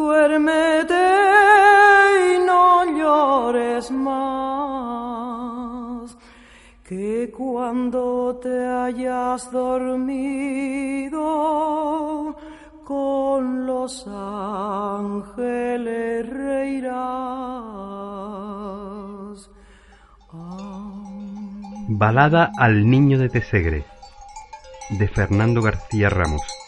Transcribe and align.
duérmete 0.00 1.06
y 2.32 2.34
no 2.48 2.64
llores 2.98 3.84
más, 3.90 6.06
que 6.82 7.30
cuando 7.36 8.40
te 8.42 8.66
hayas 8.66 9.52
dormido 9.52 11.20
con 12.84 13.66
los 13.66 14.06
ángeles 14.08 16.26
reirás. 16.28 17.00
Balada 21.88 22.50
al 22.56 22.88
Niño 22.88 23.18
de 23.18 23.28
Tesegre 23.28 23.84
de 24.90 25.08
Fernando 25.08 25.60
García 25.60 26.08
Ramos. 26.08 26.59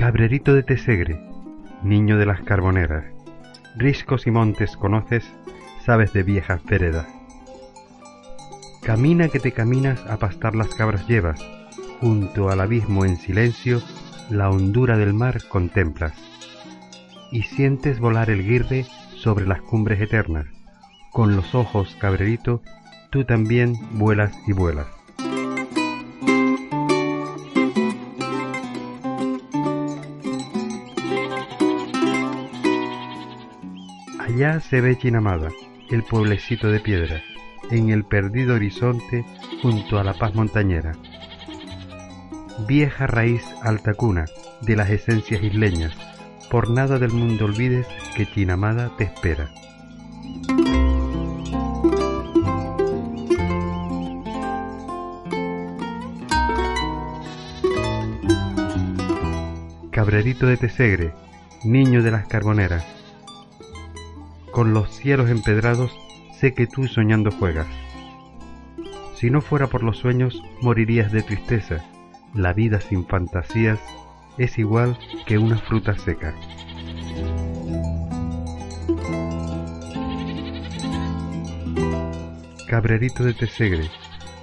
Cabrerito 0.00 0.54
de 0.54 0.62
Tesegre, 0.62 1.20
niño 1.82 2.16
de 2.16 2.24
las 2.24 2.40
carboneras, 2.40 3.04
riscos 3.76 4.26
y 4.26 4.30
montes 4.30 4.74
conoces, 4.78 5.30
sabes 5.84 6.14
de 6.14 6.22
viejas 6.22 6.64
veredas. 6.64 7.06
Camina 8.82 9.28
que 9.28 9.40
te 9.40 9.52
caminas 9.52 10.02
a 10.06 10.16
pastar 10.16 10.54
las 10.54 10.74
cabras 10.74 11.06
llevas, 11.06 11.38
junto 12.00 12.48
al 12.48 12.62
abismo 12.62 13.04
en 13.04 13.18
silencio, 13.18 13.82
la 14.30 14.48
hondura 14.48 14.96
del 14.96 15.12
mar 15.12 15.42
contemplas. 15.50 16.14
Y 17.30 17.42
sientes 17.42 18.00
volar 18.00 18.30
el 18.30 18.42
guirre 18.42 18.86
sobre 19.16 19.46
las 19.46 19.60
cumbres 19.60 20.00
eternas, 20.00 20.46
con 21.12 21.36
los 21.36 21.54
ojos, 21.54 21.94
cabrerito, 22.00 22.62
tú 23.10 23.24
también 23.24 23.74
vuelas 23.98 24.32
y 24.46 24.54
vuelas. 24.54 24.99
Allá 34.20 34.60
se 34.60 34.82
ve 34.82 34.98
Chinamada, 34.98 35.48
el 35.88 36.02
pueblecito 36.02 36.68
de 36.68 36.78
piedra, 36.78 37.22
en 37.70 37.88
el 37.88 38.04
perdido 38.04 38.54
horizonte 38.54 39.24
junto 39.62 39.98
a 39.98 40.04
la 40.04 40.12
paz 40.12 40.34
montañera. 40.34 40.92
Vieja 42.68 43.06
raíz 43.06 43.42
alta 43.62 43.94
cuna 43.94 44.26
de 44.60 44.76
las 44.76 44.90
esencias 44.90 45.42
isleñas, 45.42 45.96
por 46.50 46.68
nada 46.68 46.98
del 46.98 47.12
mundo 47.12 47.46
olvides 47.46 47.86
que 48.14 48.26
Chinamada 48.26 48.94
te 48.98 49.04
espera. 49.04 49.48
Cabrerito 59.90 60.46
de 60.46 60.58
Tesegre, 60.58 61.14
niño 61.64 62.02
de 62.02 62.10
las 62.10 62.26
carboneras, 62.28 62.99
con 64.52 64.74
los 64.74 64.90
cielos 64.90 65.30
empedrados 65.30 65.96
sé 66.32 66.54
que 66.54 66.66
tú 66.66 66.86
soñando 66.86 67.30
juegas. 67.30 67.68
Si 69.14 69.30
no 69.30 69.40
fuera 69.40 69.66
por 69.66 69.82
los 69.82 69.98
sueños, 69.98 70.42
morirías 70.62 71.12
de 71.12 71.22
tristeza. 71.22 71.84
La 72.34 72.52
vida 72.52 72.80
sin 72.80 73.06
fantasías 73.06 73.78
es 74.38 74.58
igual 74.58 74.98
que 75.26 75.36
una 75.38 75.58
fruta 75.58 75.96
seca. 75.98 76.34
Cabrerito 82.66 83.24
de 83.24 83.34
Tesegre, 83.34 83.90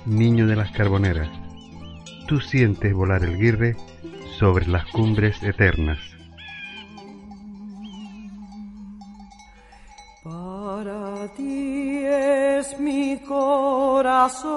niño 0.05 0.47
de 0.47 0.57
las 0.57 0.71
carboneras, 0.71 1.29
tú 2.27 2.41
sientes 2.41 2.93
volar 2.93 3.23
el 3.23 3.37
guirre 3.37 3.77
sobre 4.37 4.67
las 4.67 4.85
cumbres 4.87 5.41
eternas. 5.41 6.16
Ti 11.35 12.05
es 12.05 12.79
mi 12.79 13.17
corazón, 13.19 14.51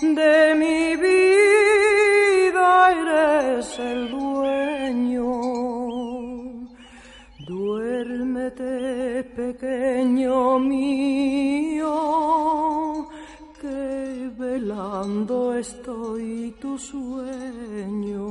de 0.00 0.54
mi 0.56 0.96
vida 0.96 2.90
eres 2.90 3.78
el 3.78 4.10
dueño. 4.10 5.30
Duérmete, 7.46 9.22
pequeño 9.36 10.58
mío, 10.58 11.94
que 13.60 14.30
velando 14.36 15.54
estoy 15.54 16.56
tu 16.60 16.76
sueño. 16.78 18.30